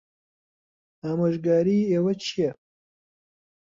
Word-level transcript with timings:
ئامۆژگاریی 1.05 1.89
ئێوە 1.91 2.13
چییە؟ 2.23 2.49